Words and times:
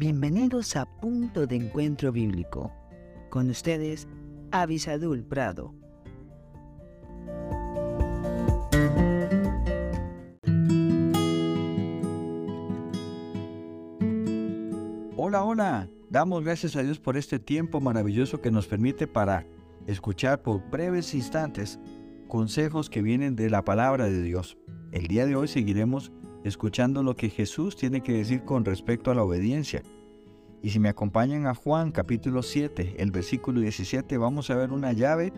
Bienvenidos 0.00 0.76
a 0.76 0.86
Punto 0.86 1.46
de 1.46 1.56
Encuentro 1.56 2.10
Bíblico. 2.10 2.72
Con 3.28 3.50
ustedes, 3.50 4.08
Avisadul 4.50 5.22
Prado. 5.22 5.74
Hola, 15.18 15.44
hola. 15.44 15.90
Damos 16.08 16.44
gracias 16.44 16.76
a 16.76 16.82
Dios 16.82 16.98
por 16.98 17.18
este 17.18 17.38
tiempo 17.38 17.82
maravilloso 17.82 18.40
que 18.40 18.50
nos 18.50 18.66
permite 18.66 19.06
para 19.06 19.46
escuchar 19.86 20.40
por 20.40 20.62
breves 20.70 21.12
instantes 21.12 21.78
consejos 22.26 22.88
que 22.88 23.02
vienen 23.02 23.36
de 23.36 23.50
la 23.50 23.66
palabra 23.66 24.06
de 24.06 24.22
Dios. 24.22 24.56
El 24.92 25.08
día 25.08 25.26
de 25.26 25.36
hoy 25.36 25.46
seguiremos 25.46 26.10
escuchando 26.44 27.02
lo 27.02 27.16
que 27.16 27.30
Jesús 27.30 27.76
tiene 27.76 28.02
que 28.02 28.12
decir 28.12 28.44
con 28.44 28.64
respecto 28.64 29.10
a 29.10 29.14
la 29.14 29.22
obediencia. 29.22 29.82
Y 30.62 30.70
si 30.70 30.78
me 30.78 30.88
acompañan 30.88 31.46
a 31.46 31.54
Juan 31.54 31.90
capítulo 31.90 32.42
7, 32.42 32.96
el 32.98 33.10
versículo 33.10 33.60
17, 33.60 34.18
vamos 34.18 34.50
a 34.50 34.56
ver 34.56 34.72
una 34.72 34.92
llave 34.92 35.32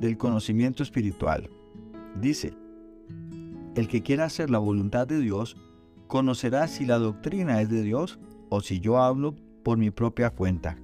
del 0.00 0.16
conocimiento 0.16 0.82
espiritual. 0.82 1.50
Dice, 2.20 2.54
el 3.74 3.88
que 3.88 4.02
quiera 4.02 4.24
hacer 4.24 4.50
la 4.50 4.58
voluntad 4.58 5.06
de 5.06 5.20
Dios, 5.20 5.56
conocerá 6.06 6.66
si 6.68 6.86
la 6.86 6.98
doctrina 6.98 7.60
es 7.60 7.68
de 7.70 7.82
Dios 7.82 8.18
o 8.48 8.60
si 8.60 8.80
yo 8.80 8.98
hablo 8.98 9.34
por 9.62 9.78
mi 9.78 9.90
propia 9.90 10.30
cuenta. 10.30 10.76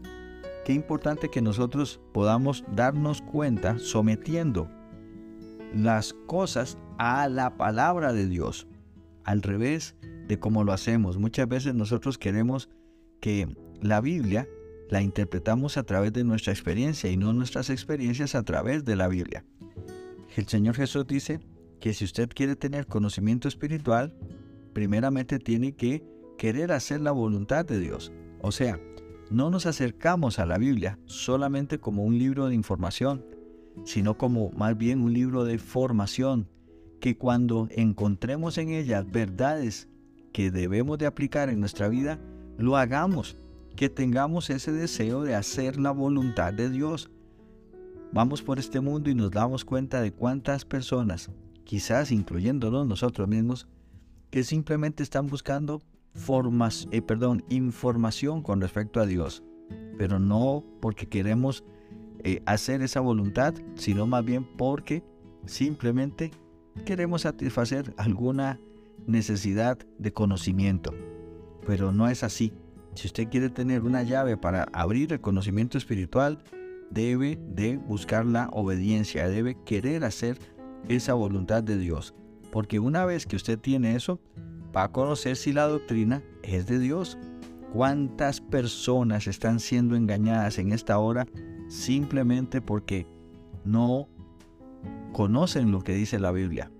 Qué 0.64 0.72
importante 0.72 1.28
que 1.28 1.42
nosotros 1.42 2.00
podamos 2.12 2.64
darnos 2.74 3.22
cuenta 3.22 3.78
sometiendo 3.78 4.68
las 5.74 6.12
cosas 6.26 6.78
a 6.98 7.28
la 7.28 7.56
palabra 7.56 8.12
de 8.12 8.28
Dios, 8.28 8.66
al 9.24 9.42
revés 9.42 9.96
de 10.28 10.38
cómo 10.38 10.64
lo 10.64 10.72
hacemos. 10.72 11.18
Muchas 11.18 11.48
veces 11.48 11.74
nosotros 11.74 12.18
queremos 12.18 12.68
que 13.20 13.48
la 13.80 14.00
Biblia 14.00 14.48
la 14.90 15.02
interpretamos 15.02 15.76
a 15.76 15.82
través 15.82 16.12
de 16.12 16.24
nuestra 16.24 16.52
experiencia 16.52 17.10
y 17.10 17.16
no 17.16 17.32
nuestras 17.32 17.70
experiencias 17.70 18.34
a 18.34 18.42
través 18.42 18.84
de 18.84 18.96
la 18.96 19.08
Biblia. 19.08 19.44
El 20.36 20.46
Señor 20.46 20.74
Jesús 20.74 21.06
dice 21.06 21.40
que 21.80 21.94
si 21.94 22.04
usted 22.04 22.28
quiere 22.28 22.56
tener 22.56 22.86
conocimiento 22.86 23.48
espiritual, 23.48 24.14
primeramente 24.72 25.38
tiene 25.38 25.72
que 25.72 26.04
querer 26.38 26.72
hacer 26.72 27.00
la 27.00 27.12
voluntad 27.12 27.64
de 27.64 27.78
Dios. 27.78 28.12
O 28.40 28.52
sea, 28.52 28.78
no 29.30 29.50
nos 29.50 29.66
acercamos 29.66 30.38
a 30.38 30.46
la 30.46 30.58
Biblia 30.58 30.98
solamente 31.06 31.78
como 31.78 32.04
un 32.04 32.18
libro 32.18 32.46
de 32.46 32.54
información, 32.54 33.24
sino 33.84 34.18
como 34.18 34.50
más 34.50 34.76
bien 34.76 35.00
un 35.00 35.12
libro 35.12 35.44
de 35.44 35.58
formación, 35.58 36.48
que 37.00 37.16
cuando 37.16 37.68
encontremos 37.70 38.58
en 38.58 38.70
ella 38.70 39.02
verdades 39.02 39.88
que 40.32 40.50
debemos 40.50 40.98
de 40.98 41.06
aplicar 41.06 41.48
en 41.48 41.60
nuestra 41.60 41.88
vida, 41.88 42.18
lo 42.58 42.76
hagamos, 42.76 43.36
que 43.76 43.88
tengamos 43.88 44.50
ese 44.50 44.72
deseo 44.72 45.22
de 45.22 45.34
hacer 45.34 45.78
la 45.78 45.90
voluntad 45.90 46.52
de 46.52 46.70
Dios. 46.70 47.10
Vamos 48.12 48.42
por 48.42 48.58
este 48.58 48.80
mundo 48.80 49.10
y 49.10 49.14
nos 49.14 49.30
damos 49.30 49.64
cuenta 49.64 50.00
de 50.00 50.12
cuántas 50.12 50.64
personas, 50.64 51.30
quizás 51.64 52.12
incluyéndonos 52.12 52.86
nosotros 52.86 53.28
mismos, 53.28 53.68
que 54.30 54.44
simplemente 54.44 55.02
están 55.02 55.26
buscando 55.26 55.82
formas, 56.14 56.88
eh, 56.90 57.02
perdón, 57.02 57.44
información 57.48 58.42
con 58.42 58.60
respecto 58.60 59.00
a 59.00 59.06
Dios, 59.06 59.42
pero 59.98 60.18
no 60.18 60.64
porque 60.80 61.08
queremos 61.08 61.64
eh, 62.22 62.42
hacer 62.46 62.82
esa 62.82 63.00
voluntad, 63.00 63.54
sino 63.74 64.06
más 64.06 64.24
bien 64.24 64.44
porque 64.56 65.02
simplemente 65.46 66.30
queremos 66.84 67.22
satisfacer 67.22 67.94
alguna 67.96 68.60
necesidad 69.06 69.78
de 69.98 70.12
conocimiento. 70.12 70.94
Pero 71.66 71.92
no 71.92 72.08
es 72.08 72.22
así. 72.22 72.52
Si 72.94 73.06
usted 73.06 73.28
quiere 73.28 73.50
tener 73.50 73.82
una 73.82 74.02
llave 74.02 74.36
para 74.36 74.64
abrir 74.72 75.12
el 75.12 75.20
conocimiento 75.20 75.78
espiritual, 75.78 76.38
debe 76.90 77.38
de 77.48 77.76
buscar 77.76 78.24
la 78.24 78.48
obediencia, 78.52 79.28
debe 79.28 79.56
querer 79.64 80.04
hacer 80.04 80.38
esa 80.88 81.14
voluntad 81.14 81.62
de 81.62 81.76
Dios. 81.78 82.14
Porque 82.52 82.78
una 82.78 83.04
vez 83.04 83.26
que 83.26 83.36
usted 83.36 83.58
tiene 83.58 83.96
eso, 83.96 84.20
va 84.74 84.84
a 84.84 84.92
conocer 84.92 85.36
si 85.36 85.52
la 85.52 85.66
doctrina 85.66 86.22
es 86.42 86.66
de 86.66 86.78
Dios. 86.78 87.18
¿Cuántas 87.72 88.40
personas 88.40 89.26
están 89.26 89.58
siendo 89.58 89.96
engañadas 89.96 90.58
en 90.58 90.72
esta 90.72 90.98
hora 90.98 91.26
simplemente 91.68 92.60
porque 92.60 93.08
no 93.64 94.08
conocen 95.12 95.70
lo 95.70 95.82
que 95.82 95.94
dice 95.94 96.18
la 96.18 96.32
Biblia 96.32 96.70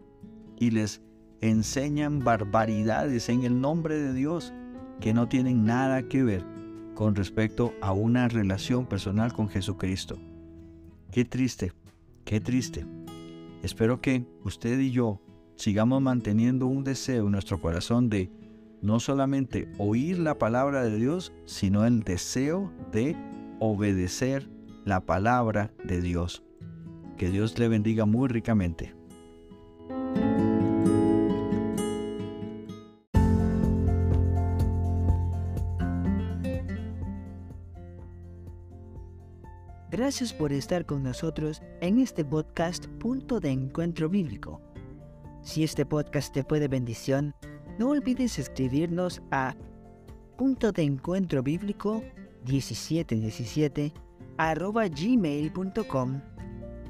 y 0.59 0.71
les 0.71 1.03
enseñan 1.41 2.21
barbaridades 2.21 3.29
en 3.29 3.45
el 3.45 3.61
nombre 3.61 3.97
de 3.97 4.13
Dios 4.13 4.53
que 5.01 5.13
no 5.13 5.29
tienen 5.29 5.65
nada 5.65 6.03
que 6.09 6.23
ver 6.23 6.45
con 6.95 7.15
respecto 7.15 7.75
a 7.81 7.93
una 7.93 8.29
relación 8.29 8.87
personal 8.87 9.33
con 9.33 9.49
Jesucristo? 9.49 10.19
Qué 11.11 11.25
triste, 11.25 11.73
qué 12.25 12.41
triste. 12.41 12.87
Espero 13.63 14.01
que 14.01 14.27
usted 14.45 14.79
y 14.79 14.91
yo 14.91 15.21
sigamos 15.57 16.01
manteniendo 16.03 16.67
un 16.67 16.85
deseo 16.85 17.27
en 17.27 17.33
nuestro 17.33 17.61
corazón 17.61 18.09
de 18.09 18.31
no 18.83 19.01
solamente 19.01 19.73
oír 19.79 20.19
la 20.19 20.39
palabra 20.39 20.83
de 20.83 20.97
Dios, 20.97 21.33
sino 21.47 21.87
el 21.87 22.03
deseo 22.03 22.73
de 22.93 23.17
obedecer 23.61 24.49
la 24.85 25.01
palabra 25.01 25.73
de 25.85 26.01
Dios. 26.01 26.43
Que 27.17 27.31
Dios 27.31 27.59
le 27.59 27.69
bendiga 27.69 28.07
muy 28.07 28.29
ricamente. 28.29 28.95
Gracias 39.91 40.33
por 40.33 40.53
estar 40.53 40.87
con 40.87 41.05
nosotros 41.05 41.63
en 41.81 42.01
este 42.01 42.25
podcast 42.25 42.87
Punto 42.99 43.39
de 43.39 43.51
Encuentro 43.51 44.09
Bíblico. 44.09 44.61
Si 45.43 45.63
este 45.63 45.87
podcast 45.87 46.35
te 46.35 46.43
fue 46.43 46.59
de 46.59 46.67
bendición, 46.67 47.33
no 47.79 47.91
olvides 47.91 48.39
escribirnos 48.39 49.23
a 49.31 49.55
punto 50.37 50.73
de 50.73 50.83
encuentro 50.83 51.43
bíblico 51.43 52.03
1717 52.45 53.93
arroba 54.37 54.89
gmail.com 54.89 56.21